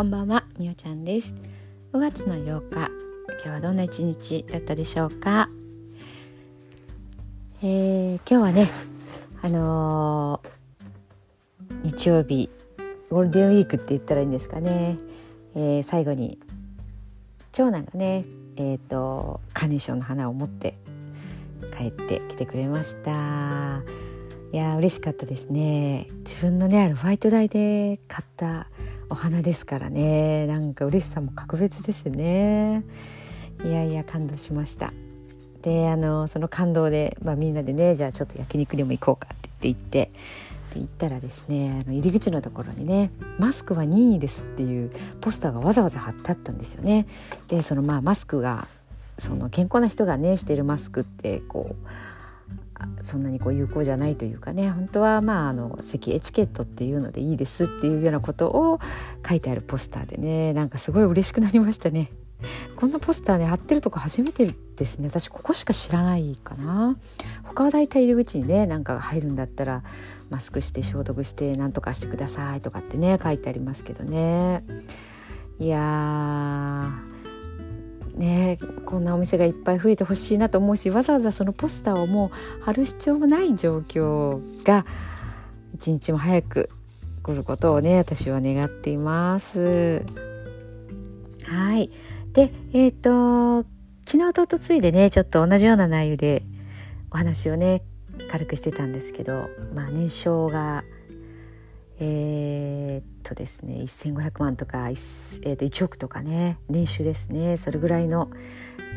[0.00, 1.34] こんばんは、みおちゃんです。
[1.92, 2.90] 5月の8日、
[3.28, 5.50] 今日はどんな一日だったでしょうか？
[7.62, 8.70] えー、今日はね、
[9.42, 12.48] あのー、日曜日
[13.10, 14.96] ゴールデンウィークって言ったらいいんですかね、
[15.54, 16.38] えー、最後に
[17.52, 18.24] 長男がね
[18.56, 20.78] えっ、ー、とカーネーションの花を持って
[21.76, 23.82] 帰ってきてくれました。
[24.50, 26.06] いや嬉しかったですね。
[26.20, 28.69] 自分のねあるファイト代で買った
[29.10, 30.46] お花ですからね。
[30.46, 32.84] なんか嬉しさも格別ですね。
[33.64, 34.92] いやいや感動しました。
[35.62, 40.12] であのその感動で、まあ、みんなでねじゃあちょっと焼肉にも行こうかって言って行って
[40.74, 47.06] で行ったらですねあの入り口のところにね「マスクは任意です」っていうポスターがわざわざ貼ってあったんですよね。
[47.48, 48.68] でそのまあマスクが
[49.18, 51.86] その健康な人がねしているマスクってこう
[53.02, 58.80] そんなにこう有効じゃないというかね本当はまああの席エチケットっていうのでいいですっていうようなことを
[59.28, 62.10] 書いてあるポスターでねなんかすごい嬉しくなりましたね。
[62.76, 65.08] こんなポスターね貼ってるとこ初めてですね。
[65.08, 66.96] 私ここしか知らないかな。
[67.44, 69.82] 他はだいたい入り口にねなんか入るんだったら
[70.30, 74.64] マスクして消毒して何とかしてくださいとかってね書いてありますけどね。
[75.58, 76.90] いや
[78.20, 84.86] ねこんなお店がいっぱい増えてほしいなと思うしわざわざそのポスターをもう貼る必要もない状況が
[85.74, 86.70] 一日も早く
[87.22, 90.04] 来ることをね私は願っています。
[91.44, 91.90] はい
[92.32, 93.68] でえっ、ー、と
[94.06, 96.44] 昨日とおとついでねちょっと同じような内容で
[97.10, 97.82] お話をね
[98.28, 100.84] 軽くしてたんですけどまあ年商が
[102.02, 108.30] えー、っとですね1500万とか 1,、えー、と1億とかね年収ですねそれぐらいの、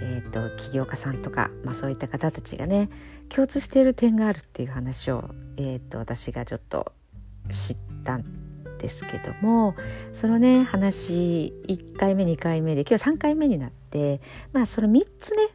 [0.02, 2.90] えー、っと起業家さんとか、まあ、そういった方たちがね
[3.28, 6.94] 共通している点があるっていう話を、えー、っと私がちょっと
[7.52, 8.24] 知ったん
[8.78, 9.76] ですけども
[10.14, 14.22] そのね話1回目2回目で今日3回目になって
[14.54, 15.50] まあその3つね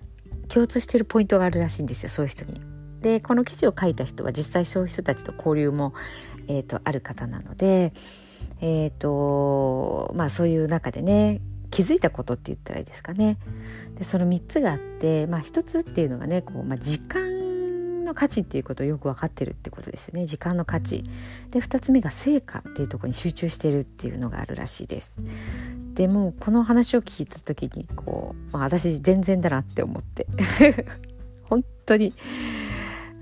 [0.48, 2.67] 共通しているポイントがあるらしいんですよそういう人に。
[3.00, 5.94] でこの記事を書いた人は実際そういう人たちと交流も、
[6.48, 7.92] えーと、ある方なので、
[8.60, 13.38] えーとまあ、そういう中でね気づいたことって言ったらいいですかね。
[13.97, 21.04] でその3つがあって、まあ、1つっていうのがねこう、まあ、時間の価値っていうことをよく分かってるってことですよね時間の価値。
[21.50, 25.20] で2つ目が成果っていうところに集中してるっていうのがあるらしいです。
[25.94, 30.26] でもこの話を聞いた時にこう、まあ、私全然だなって思って
[31.44, 32.14] 本当に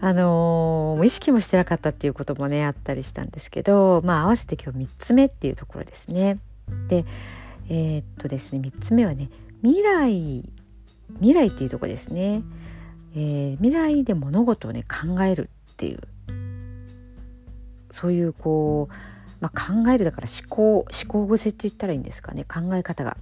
[0.01, 6.39] あのー、意識もしてなかったっていうこともねあったりしたんですけどまあ合わせて今日3つ目っていうところですね。
[6.89, 7.05] で
[7.69, 9.31] えー、っとですね3つ目はね
[9.63, 10.51] 未来
[11.15, 12.43] 未来っていうとこですね、
[13.15, 16.01] えー、未来で物事をね考えるっていう
[17.91, 18.95] そういうこう、
[19.41, 23.17] まあ、考えるだから思考思考癖って言ったらいいんですかね考え方が。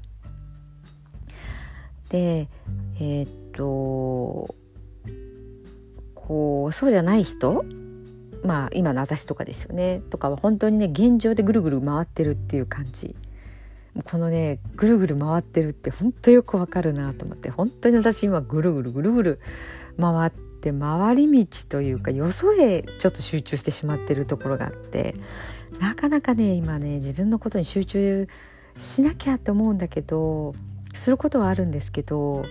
[2.08, 2.48] で
[3.00, 4.54] えー、っと
[6.26, 7.64] こうそうじゃない人
[8.42, 13.14] まあ今の私とかですよねとかは本当にね現状でぐるぐる回ってるっていう感じ。
[14.02, 19.40] このねぐるぐる回ってるって本当よくわかるなと思って本当に私今ぐるぐるぐるぐる
[20.00, 25.14] 回って回り道というかよそへちょっと集中してしまってるところがあって
[25.78, 28.28] なかなかね今ね自分のことに集中
[28.78, 30.56] しなきゃって思うんだけど
[30.92, 32.44] することはあるんですけど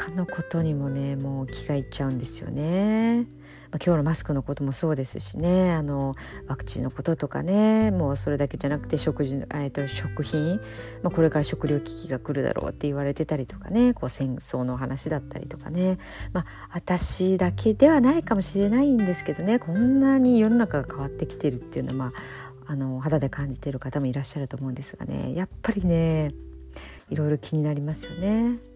[0.00, 3.26] 他のことにもねもう気がいっちゃうんですよね。
[3.70, 5.74] まあ、今日のマスクのこともそうですしね。
[5.74, 6.14] あの
[6.48, 10.56] ワクチンのこととかねもうそれだけじゃなくて食事、えー、と食品、
[11.02, 13.92] まあ、これから食料危機が来るだろうって言われてたりとかね。
[13.92, 15.98] こう戦争の話だったりとかね、
[16.32, 19.58] まあ、私だけではないかもしれないんですけどね。
[19.58, 22.12] こんなに世の中が変わってきてるっていうのは、ま
[22.66, 25.34] あ、あの肌で感じてる方もいらっしゃると思うんですがね。
[25.34, 26.32] やっぱりね
[27.10, 28.69] いろいろ気になりますよね。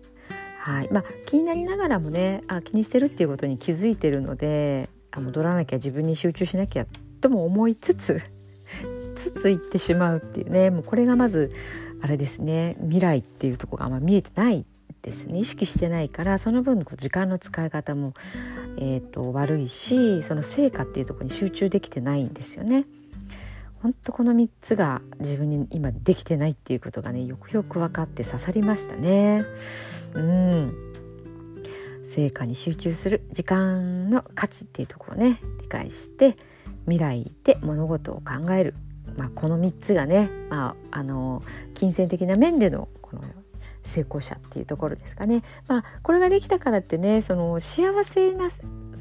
[0.65, 0.89] はい。
[0.91, 6.87] まあ、気になりながらもねあ気にしてるっていうことに気づいてるのであ戻らなきゃ自分に集中しなきゃ
[7.21, 8.23] とも思いつつ
[9.15, 10.71] つついってしまうっていうね。
[10.71, 11.53] もうこれがまず
[12.01, 12.77] あれですね。
[12.81, 14.65] 未来っていうとこがあんま見えてない
[15.03, 15.39] ですね。
[15.39, 18.15] 意識してないからその分こう時間の使い方も、
[18.79, 22.87] えーと、悪いしその成果っていうとこに集中できてないんですよね。
[23.85, 29.45] 本当この3つが自分に今できてないっていうことがねよくよく分かって刺さりましたね。
[30.15, 30.75] うん
[32.03, 36.39] 成果に集中する時間の価値っていうところをね理解して
[36.87, 38.75] 未来で物事を考える、
[39.19, 41.43] まあ、この3つがね、まあ、あの
[41.75, 43.23] 金銭的な面でのこの
[43.85, 45.43] 成功者っていうところですかね。
[45.69, 48.49] まあ、これができたからってねその幸せな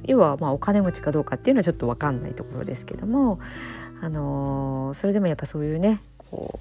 [0.06, 3.40] 要はまお金持ちかどうかっていうのはちょっと分かんないところですけども、
[4.02, 6.60] あのそれでもやっぱそういうねこ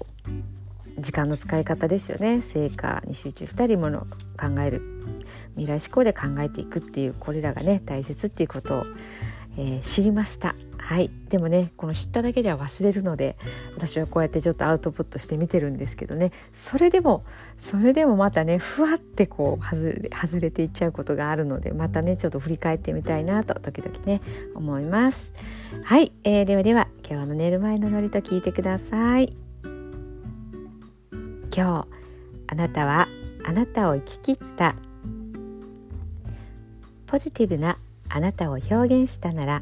[0.97, 4.07] う時間の使い方ですよね成果に集中したりもの
[4.39, 4.81] 考える
[5.55, 8.85] 未来志向で考えていくっていうこれらがね大切っていうことを、
[9.57, 10.55] えー、知りました
[10.85, 11.09] はい。
[11.29, 13.37] でもねこの知っただけじゃ忘れるので
[13.75, 16.31] 私はこうやってちょっとアウトプットして見てるんですけどね。
[16.53, 17.23] それでも
[17.57, 24.21] それでもまたねふわってこう外れ外れていっちゃうことがあるのでまたねちょっと振り返ってみたいなと時々ね
[24.55, 25.31] 思います。
[25.83, 29.37] はい、えー、ではでは今日の寝る前のノリと聞いてください。
[31.55, 31.87] 今日
[32.47, 33.07] あなたは
[33.45, 34.75] あなたを生き切った。
[37.07, 37.77] ポジティブな
[38.09, 39.61] あなたを表現したなら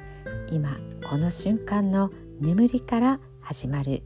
[0.51, 0.77] 今
[1.07, 2.11] この瞬間の
[2.41, 4.03] 眠りから始まる。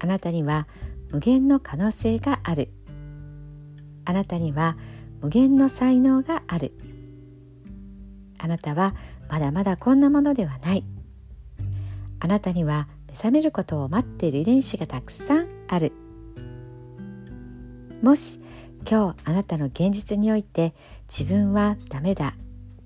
[0.00, 0.66] あなたには
[1.12, 2.70] 無限の可能性がある。
[4.04, 4.76] あなたには
[5.22, 6.72] 無限の才能がある。
[8.38, 8.94] あなたは
[9.28, 10.84] まだまだこんなものではない。
[12.18, 15.92] あなたには目覚めることを待っている遺伝子がたくさんある。
[18.02, 18.40] もし
[18.88, 20.74] 今日あなたの現実において
[21.08, 22.34] 自分はダメだ。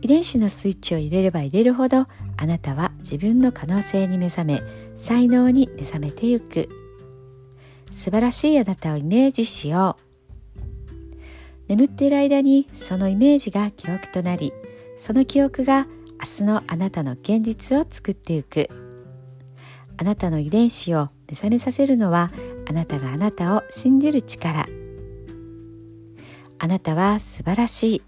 [0.00, 2.06] 遺伝子のスイッチを入れれば入れるほど
[2.36, 4.62] あなたは自分の可能性に目覚め
[4.96, 6.68] 才能に目覚めてゆく。
[7.90, 10.08] 素晴らしいあなたをイメージしよう。
[11.68, 14.52] 眠っている間にそのイメージが記憶となり
[14.96, 15.86] その記憶が
[16.20, 18.68] 明日のあなたの現実を作っていく。
[19.96, 22.30] あなたの遺伝子を目覚めさせるのは
[22.68, 24.66] あなたがあなたを信じる力。
[26.60, 28.07] あなたは素晴らしい。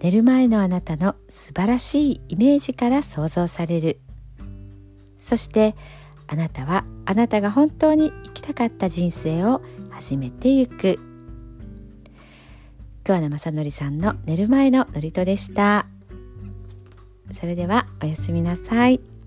[0.00, 4.00] 寝る前のあなたの素晴らしいイメージから想像される。
[5.18, 5.74] そして
[6.26, 10.98] あなたはあなたが本当に生きたかった人生を始めてゆく。
[13.02, 15.86] 桑名正則さんの寝る前の祝詞でした。
[17.32, 19.17] それではおやすみなさい。